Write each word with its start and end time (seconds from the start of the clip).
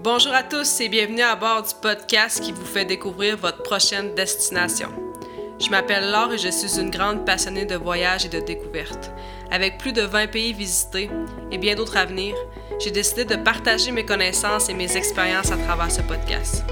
Bonjour 0.00 0.32
à 0.32 0.44
tous 0.44 0.80
et 0.80 0.88
bienvenue 0.88 1.22
à 1.22 1.34
bord 1.34 1.64
du 1.64 1.74
podcast 1.82 2.40
qui 2.40 2.52
vous 2.52 2.64
fait 2.64 2.84
découvrir 2.84 3.36
votre 3.36 3.64
prochaine 3.64 4.14
destination. 4.14 4.90
Je 5.58 5.68
m'appelle 5.70 6.12
Laure 6.12 6.34
et 6.34 6.38
je 6.38 6.50
suis 6.50 6.78
une 6.78 6.90
grande 6.90 7.26
passionnée 7.26 7.64
de 7.64 7.74
voyages 7.74 8.24
et 8.24 8.28
de 8.28 8.38
découvertes. 8.38 9.10
Avec 9.50 9.76
plus 9.76 9.92
de 9.92 10.02
20 10.02 10.28
pays 10.28 10.52
visités 10.52 11.10
et 11.50 11.58
bien 11.58 11.74
d'autres 11.74 11.96
à 11.96 12.04
venir, 12.04 12.36
j'ai 12.78 12.92
décidé 12.92 13.24
de 13.24 13.34
partager 13.34 13.90
mes 13.90 14.06
connaissances 14.06 14.68
et 14.68 14.74
mes 14.74 14.96
expériences 14.96 15.50
à 15.50 15.56
travers 15.56 15.90
ce 15.90 16.02
podcast. 16.02 16.62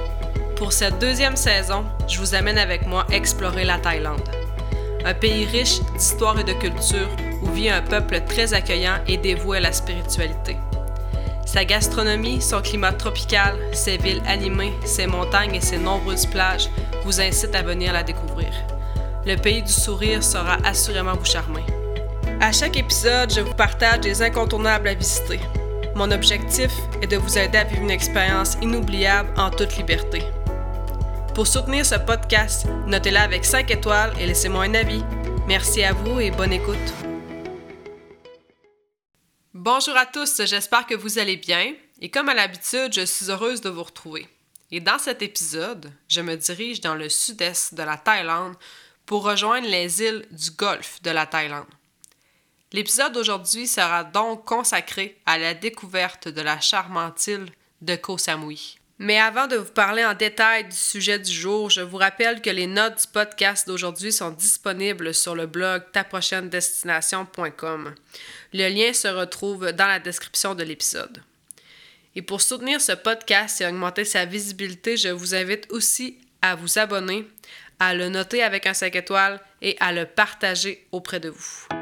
Pour 0.54 0.72
cette 0.72 1.00
deuxième 1.00 1.36
saison, 1.36 1.84
je 2.06 2.20
vous 2.20 2.36
amène 2.36 2.58
avec 2.58 2.86
moi 2.86 3.08
explorer 3.10 3.64
la 3.64 3.78
Thaïlande. 3.78 4.22
Un 5.04 5.14
pays 5.14 5.46
riche 5.46 5.80
d'histoire 5.96 6.38
et 6.38 6.44
de 6.44 6.52
culture 6.52 7.08
où 7.42 7.50
vit 7.50 7.70
un 7.70 7.82
peuple 7.82 8.20
très 8.20 8.54
accueillant 8.54 8.98
et 9.08 9.16
dévoué 9.16 9.56
à 9.56 9.62
la 9.62 9.72
spiritualité. 9.72 10.56
Sa 11.46 11.64
gastronomie, 11.64 12.42
son 12.42 12.60
climat 12.60 12.92
tropical, 12.92 13.54
ses 13.72 13.96
villes 13.96 14.22
animées, 14.26 14.74
ses 14.84 15.06
montagnes 15.06 15.54
et 15.54 15.60
ses 15.60 15.78
nombreuses 15.78 16.26
plages 16.26 16.68
vous 17.04 17.20
incitent 17.20 17.54
à 17.54 17.62
venir 17.62 17.92
la 17.92 18.02
découvrir. 18.02 18.52
Le 19.24 19.36
pays 19.36 19.62
du 19.62 19.72
sourire 19.72 20.22
sera 20.22 20.58
assurément 20.64 21.14
vous 21.14 21.24
charmer. 21.24 21.64
À 22.40 22.50
chaque 22.52 22.76
épisode, 22.76 23.32
je 23.32 23.40
vous 23.40 23.54
partage 23.54 24.00
des 24.00 24.22
incontournables 24.22 24.88
à 24.88 24.94
visiter. 24.94 25.40
Mon 25.94 26.10
objectif 26.10 26.72
est 27.00 27.06
de 27.06 27.16
vous 27.16 27.38
aider 27.38 27.58
à 27.58 27.64
vivre 27.64 27.82
une 27.82 27.90
expérience 27.90 28.58
inoubliable 28.60 29.30
en 29.38 29.50
toute 29.50 29.76
liberté. 29.76 30.24
Pour 31.32 31.46
soutenir 31.46 31.86
ce 31.86 31.94
podcast, 31.94 32.66
notez-la 32.86 33.22
avec 33.22 33.44
5 33.44 33.70
étoiles 33.70 34.12
et 34.18 34.26
laissez-moi 34.26 34.64
un 34.64 34.74
avis. 34.74 35.04
Merci 35.46 35.84
à 35.84 35.92
vous 35.92 36.20
et 36.20 36.30
bonne 36.30 36.52
écoute. 36.52 37.05
Bonjour 39.66 39.96
à 39.96 40.06
tous, 40.06 40.42
j'espère 40.44 40.86
que 40.86 40.94
vous 40.94 41.18
allez 41.18 41.36
bien 41.36 41.74
et 42.00 42.08
comme 42.08 42.28
à 42.28 42.34
l'habitude, 42.34 42.92
je 42.92 43.04
suis 43.04 43.32
heureuse 43.32 43.60
de 43.60 43.68
vous 43.68 43.82
retrouver. 43.82 44.28
Et 44.70 44.78
dans 44.78 45.00
cet 45.00 45.22
épisode, 45.22 45.92
je 46.06 46.20
me 46.20 46.36
dirige 46.36 46.80
dans 46.80 46.94
le 46.94 47.08
sud-est 47.08 47.74
de 47.74 47.82
la 47.82 47.96
Thaïlande 47.96 48.54
pour 49.06 49.24
rejoindre 49.24 49.66
les 49.66 50.02
îles 50.02 50.24
du 50.30 50.52
Golfe 50.52 51.02
de 51.02 51.10
la 51.10 51.26
Thaïlande. 51.26 51.66
L'épisode 52.70 53.10
d'aujourd'hui 53.10 53.66
sera 53.66 54.04
donc 54.04 54.44
consacré 54.44 55.20
à 55.26 55.36
la 55.36 55.52
découverte 55.52 56.28
de 56.28 56.42
la 56.42 56.60
charmante 56.60 57.26
île 57.26 57.50
de 57.82 57.96
Koh 57.96 58.18
Samui. 58.18 58.78
Mais 58.98 59.18
avant 59.18 59.46
de 59.46 59.56
vous 59.56 59.72
parler 59.72 60.04
en 60.04 60.14
détail 60.14 60.64
du 60.64 60.76
sujet 60.76 61.18
du 61.18 61.30
jour, 61.30 61.68
je 61.68 61.82
vous 61.82 61.98
rappelle 61.98 62.40
que 62.40 62.48
les 62.48 62.66
notes 62.66 63.02
du 63.02 63.12
podcast 63.12 63.68
d'aujourd'hui 63.68 64.10
sont 64.10 64.30
disponibles 64.30 65.12
sur 65.12 65.34
le 65.34 65.46
blog 65.46 65.82
taprochainedestination.com. 65.92 67.94
Le 68.54 68.68
lien 68.68 68.94
se 68.94 69.08
retrouve 69.08 69.72
dans 69.72 69.86
la 69.86 69.98
description 69.98 70.54
de 70.54 70.62
l'épisode. 70.62 71.22
Et 72.14 72.22
pour 72.22 72.40
soutenir 72.40 72.80
ce 72.80 72.92
podcast 72.92 73.60
et 73.60 73.66
augmenter 73.66 74.06
sa 74.06 74.24
visibilité, 74.24 74.96
je 74.96 75.08
vous 75.08 75.34
invite 75.34 75.66
aussi 75.70 76.16
à 76.40 76.54
vous 76.54 76.78
abonner, 76.78 77.28
à 77.78 77.92
le 77.92 78.08
noter 78.08 78.42
avec 78.42 78.66
un 78.66 78.72
5 78.72 78.96
étoiles 78.96 79.40
et 79.60 79.76
à 79.78 79.92
le 79.92 80.06
partager 80.06 80.86
auprès 80.90 81.20
de 81.20 81.28
vous. 81.28 81.75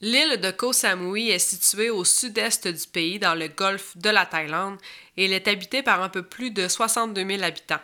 L'île 0.00 0.40
de 0.40 0.52
Koh 0.52 0.72
Samui 0.72 1.30
est 1.30 1.40
située 1.40 1.90
au 1.90 2.04
sud-est 2.04 2.68
du 2.68 2.86
pays, 2.86 3.18
dans 3.18 3.34
le 3.34 3.48
golfe 3.48 3.96
de 3.96 4.10
la 4.10 4.26
Thaïlande, 4.26 4.78
et 5.16 5.24
elle 5.24 5.32
est 5.32 5.48
habitée 5.48 5.82
par 5.82 6.02
un 6.02 6.08
peu 6.08 6.22
plus 6.22 6.52
de 6.52 6.68
62 6.68 7.26
000 7.26 7.42
habitants. 7.42 7.80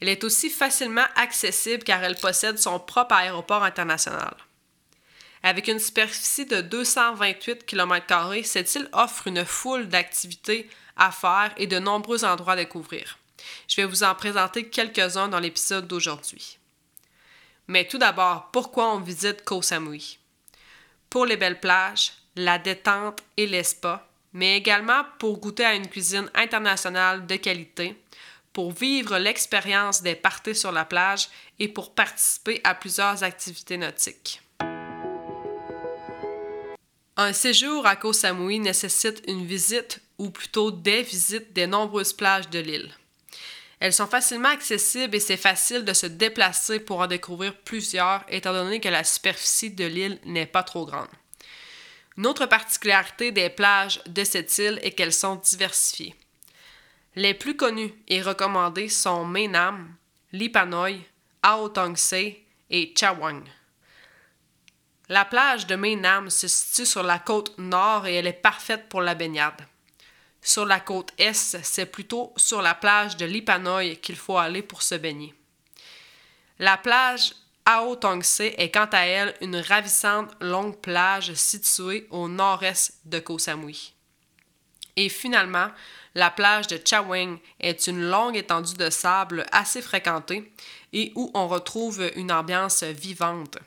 Elle 0.00 0.10
est 0.10 0.22
aussi 0.22 0.48
facilement 0.48 1.06
accessible 1.16 1.82
car 1.82 2.04
elle 2.04 2.14
possède 2.14 2.58
son 2.60 2.78
propre 2.78 3.14
aéroport 3.14 3.64
international. 3.64 4.36
Avec 5.42 5.66
une 5.66 5.80
superficie 5.80 6.46
de 6.46 6.60
228 6.60 7.66
km, 7.66 8.44
cette 8.44 8.72
île 8.76 8.88
offre 8.92 9.26
une 9.26 9.44
foule 9.44 9.88
d'activités 9.88 10.70
à 10.96 11.10
faire 11.10 11.52
et 11.56 11.66
de 11.66 11.80
nombreux 11.80 12.24
endroits 12.24 12.52
à 12.52 12.56
découvrir. 12.56 13.18
Je 13.66 13.74
vais 13.76 13.86
vous 13.86 14.04
en 14.04 14.14
présenter 14.14 14.68
quelques-uns 14.68 15.28
dans 15.28 15.40
l'épisode 15.40 15.88
d'aujourd'hui. 15.88 16.58
Mais 17.66 17.86
tout 17.88 17.98
d'abord, 17.98 18.50
pourquoi 18.52 18.94
on 18.94 19.00
visite 19.00 19.44
Koh 19.44 19.62
Samui? 19.62 20.18
Pour 21.10 21.26
les 21.26 21.36
belles 21.36 21.60
plages, 21.60 22.12
la 22.36 22.58
détente 22.58 23.22
et 23.36 23.46
les 23.46 23.64
spas, 23.64 24.06
mais 24.32 24.56
également 24.56 25.04
pour 25.18 25.38
goûter 25.38 25.64
à 25.64 25.74
une 25.74 25.88
cuisine 25.88 26.30
internationale 26.34 27.26
de 27.26 27.36
qualité, 27.36 27.96
pour 28.52 28.72
vivre 28.72 29.18
l'expérience 29.18 30.02
des 30.02 30.14
parties 30.14 30.54
sur 30.54 30.72
la 30.72 30.84
plage 30.84 31.28
et 31.58 31.68
pour 31.68 31.94
participer 31.94 32.60
à 32.64 32.74
plusieurs 32.74 33.22
activités 33.22 33.76
nautiques. 33.76 34.40
Un 37.16 37.32
séjour 37.32 37.84
à 37.86 37.96
Koh 37.96 38.12
Samui 38.12 38.60
nécessite 38.60 39.22
une 39.26 39.44
visite 39.44 40.00
ou 40.18 40.30
plutôt 40.30 40.70
des 40.70 41.02
visites 41.02 41.52
des 41.52 41.66
nombreuses 41.66 42.12
plages 42.12 42.48
de 42.48 42.60
l'île. 42.60 42.92
Elles 43.80 43.92
sont 43.92 44.06
facilement 44.08 44.48
accessibles 44.48 45.14
et 45.14 45.20
c'est 45.20 45.36
facile 45.36 45.84
de 45.84 45.92
se 45.92 46.06
déplacer 46.06 46.80
pour 46.80 47.00
en 47.00 47.06
découvrir 47.06 47.56
plusieurs, 47.56 48.24
étant 48.28 48.52
donné 48.52 48.80
que 48.80 48.88
la 48.88 49.04
superficie 49.04 49.70
de 49.70 49.84
l'île 49.84 50.18
n'est 50.24 50.46
pas 50.46 50.64
trop 50.64 50.84
grande. 50.84 51.08
Une 52.16 52.26
autre 52.26 52.46
particularité 52.46 53.30
des 53.30 53.48
plages 53.48 54.02
de 54.06 54.24
cette 54.24 54.56
île 54.58 54.80
est 54.82 54.90
qu'elles 54.90 55.12
sont 55.12 55.36
diversifiées. 55.36 56.16
Les 57.14 57.34
plus 57.34 57.56
connues 57.56 57.94
et 58.08 58.20
recommandées 58.20 58.88
sont 58.88 59.24
Menam, 59.24 59.94
Lipanoy, 60.32 61.00
Ao 61.42 61.68
Tongse 61.68 62.14
et 62.70 62.94
Chawang. 62.96 63.44
La 65.08 65.24
plage 65.24 65.66
de 65.66 65.76
Menam 65.76 66.28
se 66.28 66.48
situe 66.48 66.84
sur 66.84 67.02
la 67.02 67.18
côte 67.18 67.56
nord 67.58 68.06
et 68.06 68.16
elle 68.16 68.26
est 68.26 68.32
parfaite 68.32 68.88
pour 68.88 69.00
la 69.00 69.14
baignade. 69.14 69.66
Sur 70.40 70.64
la 70.64 70.80
côte 70.80 71.12
est, 71.18 71.34
c'est 71.34 71.86
plutôt 71.86 72.32
sur 72.36 72.62
la 72.62 72.74
plage 72.74 73.16
de 73.16 73.26
Lipanoy 73.26 73.96
qu'il 73.96 74.16
faut 74.16 74.38
aller 74.38 74.62
pour 74.62 74.82
se 74.82 74.94
baigner. 74.94 75.34
La 76.58 76.76
plage 76.76 77.34
Ao 77.64 77.96
Tongse 77.96 78.40
est 78.40 78.72
quant 78.72 78.88
à 78.92 79.00
elle 79.00 79.34
une 79.42 79.56
ravissante 79.56 80.34
longue 80.40 80.78
plage 80.78 81.34
située 81.34 82.06
au 82.10 82.26
nord-est 82.26 82.94
de 83.04 83.18
Koh 83.18 83.38
Samui. 83.38 83.92
Et 84.96 85.08
finalement, 85.08 85.68
la 86.14 86.30
plage 86.30 86.66
de 86.66 86.80
Chaweng 86.82 87.38
est 87.60 87.86
une 87.86 88.08
longue 88.08 88.36
étendue 88.36 88.74
de 88.74 88.90
sable 88.90 89.44
assez 89.52 89.82
fréquentée 89.82 90.50
et 90.92 91.12
où 91.14 91.30
on 91.34 91.46
retrouve 91.46 92.10
une 92.16 92.32
ambiance 92.32 92.82
vivante. 92.82 93.58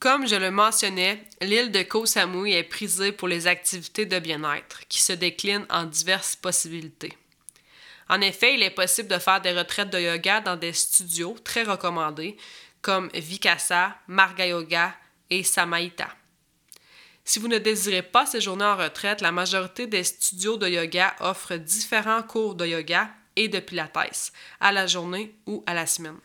Comme 0.00 0.26
je 0.26 0.36
le 0.36 0.50
mentionnais, 0.50 1.24
l'île 1.40 1.70
de 1.70 1.82
Koh 1.82 2.06
Samui 2.06 2.52
est 2.52 2.64
prisée 2.64 3.12
pour 3.12 3.28
les 3.28 3.46
activités 3.46 4.06
de 4.06 4.18
bien-être, 4.18 4.80
qui 4.88 5.02
se 5.02 5.12
déclinent 5.12 5.66
en 5.70 5.84
diverses 5.84 6.36
possibilités. 6.36 7.16
En 8.08 8.20
effet, 8.20 8.54
il 8.54 8.62
est 8.62 8.70
possible 8.70 9.08
de 9.08 9.18
faire 9.18 9.40
des 9.40 9.52
retraites 9.52 9.90
de 9.90 10.00
yoga 10.00 10.40
dans 10.40 10.56
des 10.56 10.72
studios 10.72 11.36
très 11.44 11.62
recommandés, 11.62 12.36
comme 12.80 13.10
Vikasa, 13.12 13.96
Marga 14.06 14.46
Yoga 14.46 14.94
et 15.30 15.42
Samaita. 15.42 16.08
Si 17.24 17.38
vous 17.38 17.48
ne 17.48 17.58
désirez 17.58 18.00
pas 18.00 18.24
séjourner 18.24 18.64
en 18.64 18.76
retraite, 18.76 19.20
la 19.20 19.32
majorité 19.32 19.86
des 19.86 20.04
studios 20.04 20.56
de 20.56 20.66
yoga 20.66 21.14
offrent 21.20 21.56
différents 21.56 22.22
cours 22.22 22.54
de 22.54 22.64
yoga 22.64 23.10
et 23.36 23.48
de 23.48 23.60
pilates 23.60 24.32
à 24.60 24.72
la 24.72 24.86
journée 24.86 25.34
ou 25.46 25.62
à 25.66 25.74
la 25.74 25.86
semaine. 25.86 26.18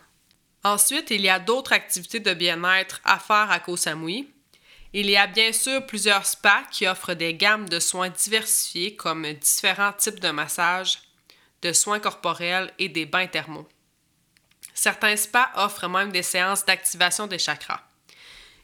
Ensuite, 0.64 1.12
il 1.12 1.20
y 1.20 1.28
a 1.28 1.40
d'autres 1.40 1.74
activités 1.74 2.22
de 2.22 2.34
bien-être 2.34 3.02
à 3.04 3.20
faire 3.20 3.52
à 3.52 3.60
Koh 3.60 3.76
Samui. 3.76 4.30
Il 4.96 5.10
y 5.10 5.18
a 5.18 5.26
bien 5.26 5.52
sûr 5.52 5.84
plusieurs 5.88 6.26
spas 6.28 6.64
qui 6.70 6.86
offrent 6.86 7.16
des 7.16 7.34
gammes 7.34 7.68
de 7.68 7.80
soins 7.80 8.10
diversifiés 8.10 8.96
comme 8.96 9.32
différents 9.34 9.94
types 9.94 10.20
de 10.20 10.30
massages, 10.30 11.02
de 11.64 11.74
soins 11.74 12.00
corporels 12.00 12.72
et 12.78 12.90
des 12.90 13.08
bains 13.08 13.26
thermaux. 13.26 13.68
Certains 14.76 15.16
spas 15.16 15.50
offrent 15.56 15.88
même 15.88 16.12
des 16.12 16.22
séances 16.22 16.64
d'activation 16.64 17.26
des 17.26 17.40
chakras. 17.40 17.82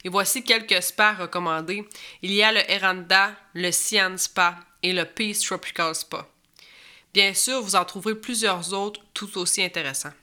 Et 0.03 0.09
voici 0.09 0.43
quelques 0.43 0.83
spas 0.83 1.13
recommandés. 1.13 1.83
Il 2.21 2.31
y 2.31 2.43
a 2.43 2.51
le 2.51 2.69
Eranda, 2.71 3.35
le 3.53 3.71
Sian 3.71 4.15
Spa 4.17 4.55
et 4.83 4.93
le 4.93 5.05
Peace 5.05 5.41
Tropical 5.41 5.95
Spa. 5.95 6.27
Bien 7.11 7.33
sûr, 7.33 7.61
vous 7.61 7.75
en 7.75 7.85
trouverez 7.85 8.15
plusieurs 8.15 8.71
autres 8.73 9.01
tout 9.13 9.35
aussi 9.39 9.63
intéressants. 9.63 10.13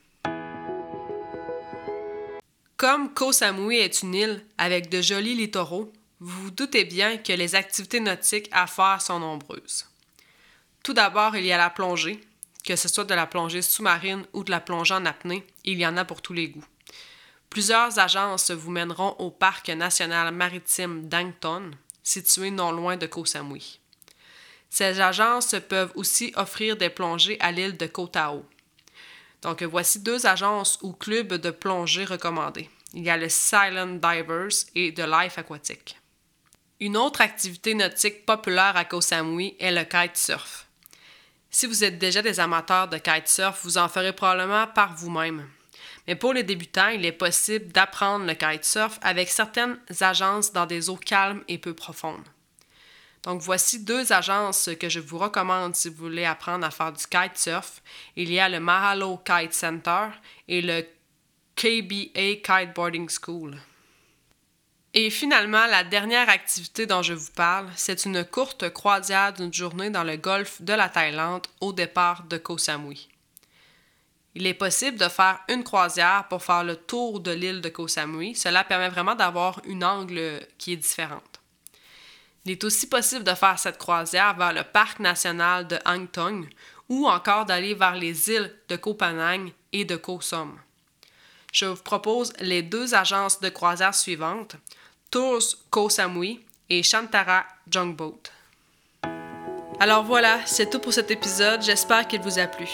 Comme 2.76 3.14
Koh 3.14 3.32
Samui 3.32 3.78
est 3.78 4.02
une 4.02 4.14
île 4.14 4.44
avec 4.58 4.90
de 4.90 5.00
jolis 5.00 5.34
littoraux, 5.34 5.90
vous 6.20 6.42
vous 6.42 6.50
doutez 6.50 6.84
bien 6.84 7.16
que 7.16 7.32
les 7.32 7.54
activités 7.54 8.00
nautiques 8.00 8.50
à 8.52 8.66
faire 8.66 9.00
sont 9.00 9.18
nombreuses. 9.18 9.86
Tout 10.82 10.92
d'abord, 10.92 11.36
il 11.36 11.46
y 11.46 11.52
a 11.52 11.56
la 11.56 11.70
plongée, 11.70 12.20
que 12.66 12.76
ce 12.76 12.88
soit 12.88 13.04
de 13.04 13.14
la 13.14 13.26
plongée 13.26 13.62
sous-marine 13.62 14.26
ou 14.34 14.44
de 14.44 14.50
la 14.50 14.60
plongée 14.60 14.92
en 14.92 15.06
apnée, 15.06 15.46
il 15.64 15.78
y 15.78 15.86
en 15.86 15.96
a 15.96 16.04
pour 16.04 16.20
tous 16.20 16.34
les 16.34 16.48
goûts. 16.48 16.66
Plusieurs 17.48 17.98
agences 17.98 18.50
vous 18.50 18.70
mèneront 18.70 19.16
au 19.20 19.30
parc 19.30 19.70
national 19.70 20.34
maritime 20.34 21.08
d'Angton, 21.08 21.70
situé 22.02 22.50
non 22.50 22.72
loin 22.72 22.98
de 22.98 23.06
Koh 23.06 23.24
Samui. 23.24 23.80
Ces 24.68 25.00
agences 25.00 25.54
peuvent 25.66 25.92
aussi 25.94 26.30
offrir 26.36 26.76
des 26.76 26.90
plongées 26.90 27.38
à 27.40 27.52
l'île 27.52 27.78
de 27.78 27.86
Koh 27.86 28.08
Tao. 28.08 28.44
Donc, 29.46 29.62
voici 29.62 30.00
deux 30.00 30.26
agences 30.26 30.76
ou 30.82 30.92
clubs 30.92 31.34
de 31.34 31.50
plongée 31.52 32.04
recommandés. 32.04 32.68
Il 32.94 33.04
y 33.04 33.10
a 33.10 33.16
le 33.16 33.28
Silent 33.28 34.00
Divers 34.02 34.64
et 34.74 34.92
The 34.92 35.06
Life 35.06 35.38
Aquatique. 35.38 36.00
Une 36.80 36.96
autre 36.96 37.20
activité 37.20 37.72
nautique 37.74 38.26
populaire 38.26 38.76
à 38.76 38.84
Koh 38.84 39.00
Samui 39.00 39.54
est 39.60 39.70
le 39.70 39.84
kitesurf. 39.84 40.66
Si 41.48 41.66
vous 41.68 41.84
êtes 41.84 41.96
déjà 41.96 42.22
des 42.22 42.40
amateurs 42.40 42.88
de 42.88 42.98
kitesurf, 42.98 43.60
vous 43.62 43.78
en 43.78 43.88
ferez 43.88 44.12
probablement 44.12 44.66
par 44.66 44.96
vous-même. 44.96 45.48
Mais 46.08 46.16
pour 46.16 46.32
les 46.32 46.42
débutants, 46.42 46.88
il 46.88 47.06
est 47.06 47.12
possible 47.12 47.70
d'apprendre 47.70 48.26
le 48.26 48.34
kitesurf 48.34 48.98
avec 49.00 49.28
certaines 49.28 49.78
agences 50.00 50.52
dans 50.52 50.66
des 50.66 50.90
eaux 50.90 50.96
calmes 50.96 51.44
et 51.46 51.58
peu 51.58 51.72
profondes. 51.72 52.26
Donc 53.26 53.42
voici 53.42 53.82
deux 53.82 54.12
agences 54.12 54.70
que 54.78 54.88
je 54.88 55.00
vous 55.00 55.18
recommande 55.18 55.74
si 55.74 55.88
vous 55.88 55.96
voulez 55.96 56.24
apprendre 56.24 56.64
à 56.64 56.70
faire 56.70 56.92
du 56.92 57.04
kitesurf. 57.04 57.82
Il 58.14 58.32
y 58.32 58.38
a 58.38 58.48
le 58.48 58.60
Mahalo 58.60 59.18
Kite 59.18 59.52
Center 59.52 60.06
et 60.46 60.62
le 60.62 60.82
KBA 61.56 62.36
Kiteboarding 62.44 63.08
School. 63.10 63.58
Et 64.94 65.10
finalement, 65.10 65.66
la 65.66 65.82
dernière 65.82 66.28
activité 66.28 66.86
dont 66.86 67.02
je 67.02 67.14
vous 67.14 67.32
parle, 67.32 67.68
c'est 67.74 68.04
une 68.04 68.24
courte 68.24 68.70
croisière 68.70 69.32
d'une 69.32 69.52
journée 69.52 69.90
dans 69.90 70.04
le 70.04 70.16
golfe 70.16 70.62
de 70.62 70.72
la 70.72 70.88
Thaïlande 70.88 71.48
au 71.60 71.72
départ 71.72 72.22
de 72.22 72.38
Koh 72.38 72.58
Samui. 72.58 73.08
Il 74.36 74.46
est 74.46 74.54
possible 74.54 74.98
de 74.98 75.08
faire 75.08 75.40
une 75.48 75.64
croisière 75.64 76.28
pour 76.28 76.44
faire 76.44 76.62
le 76.62 76.76
tour 76.76 77.18
de 77.18 77.32
l'île 77.32 77.60
de 77.60 77.70
Koh 77.70 77.88
Samui. 77.88 78.36
Cela 78.36 78.62
permet 78.62 78.88
vraiment 78.88 79.16
d'avoir 79.16 79.60
une 79.64 79.82
angle 79.82 80.46
qui 80.58 80.74
est 80.74 80.76
différente. 80.76 81.35
Il 82.46 82.52
est 82.52 82.62
aussi 82.62 82.86
possible 82.86 83.24
de 83.24 83.34
faire 83.34 83.58
cette 83.58 83.76
croisière 83.76 84.36
vers 84.36 84.52
le 84.52 84.62
parc 84.62 85.00
national 85.00 85.66
de 85.66 85.80
Hang 85.84 86.08
Thong 86.12 86.48
ou 86.88 87.08
encore 87.08 87.44
d'aller 87.44 87.74
vers 87.74 87.96
les 87.96 88.30
îles 88.30 88.54
de 88.68 88.76
Koh 88.76 88.96
et 89.72 89.84
de 89.84 89.96
Koh 89.96 90.20
Som. 90.20 90.56
Je 91.52 91.66
vous 91.66 91.82
propose 91.82 92.32
les 92.38 92.62
deux 92.62 92.94
agences 92.94 93.40
de 93.40 93.48
croisière 93.48 93.96
suivantes, 93.96 94.54
Tours 95.10 95.56
Koh 95.70 95.90
Samui 95.90 96.40
et 96.70 96.84
Shantara 96.84 97.44
Jungboat. 97.68 98.30
Alors 99.80 100.04
voilà, 100.04 100.38
c'est 100.46 100.70
tout 100.70 100.78
pour 100.78 100.92
cet 100.92 101.10
épisode, 101.10 101.62
j'espère 101.62 102.06
qu'il 102.06 102.20
vous 102.20 102.38
a 102.38 102.46
plu. 102.46 102.68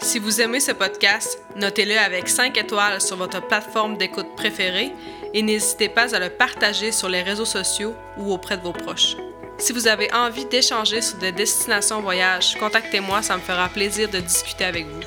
Si 0.00 0.20
vous 0.20 0.40
aimez 0.40 0.60
ce 0.60 0.70
podcast, 0.72 1.38
notez-le 1.56 1.98
avec 1.98 2.28
5 2.28 2.56
étoiles 2.56 3.00
sur 3.00 3.16
votre 3.16 3.46
plateforme 3.46 3.96
d'écoute 3.96 4.36
préférée 4.36 4.92
et 5.34 5.42
n'hésitez 5.42 5.88
pas 5.88 6.14
à 6.14 6.20
le 6.20 6.30
partager 6.30 6.92
sur 6.92 7.08
les 7.08 7.22
réseaux 7.22 7.44
sociaux 7.44 7.94
ou 8.16 8.32
auprès 8.32 8.56
de 8.56 8.62
vos 8.62 8.72
proches. 8.72 9.16
Si 9.58 9.72
vous 9.72 9.88
avez 9.88 10.12
envie 10.14 10.46
d'échanger 10.46 11.02
sur 11.02 11.18
des 11.18 11.32
destinations 11.32 12.00
voyage, 12.00 12.56
contactez-moi, 12.58 13.22
ça 13.22 13.36
me 13.36 13.42
fera 13.42 13.68
plaisir 13.68 14.08
de 14.08 14.20
discuter 14.20 14.64
avec 14.64 14.86
vous. 14.86 15.02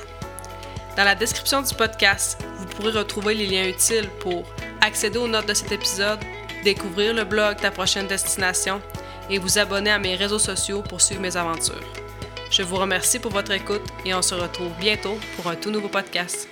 Dans 0.98 1.06
la 1.06 1.16
description 1.16 1.62
du 1.62 1.74
podcast, 1.74 2.38
vous 2.58 2.66
pourrez 2.66 2.92
retrouver 2.92 3.34
les 3.34 3.48
liens 3.48 3.68
utiles 3.70 4.10
pour 4.20 4.44
accéder 4.82 5.18
aux 5.18 5.28
notes 5.28 5.48
de 5.48 5.54
cet 5.54 5.72
épisode, 5.72 6.20
découvrir 6.66 7.14
le 7.14 7.24
blog 7.24 7.56
Ta 7.58 7.72
prochaine 7.72 8.08
destination 8.08 8.82
et 9.30 9.40
vous 9.40 9.58
abonner 9.58 9.92
à 9.92 10.00
mes 10.00 10.16
réseaux 10.16 10.38
sociaux 10.38 10.82
pour 10.82 11.00
suivre 11.00 11.22
mes 11.22 11.38
aventures. 11.38 11.82
Je 12.52 12.64
vous 12.64 12.76
remercie 12.76 13.18
pour 13.18 13.32
votre 13.32 13.52
écoute 13.52 13.82
et 14.06 14.14
on 14.14 14.22
se 14.22 14.36
retrouve 14.36 14.74
bientôt 14.78 15.18
pour 15.38 15.48
un 15.48 15.56
tout 15.56 15.72
nouveau 15.72 15.88
podcast. 15.88 16.50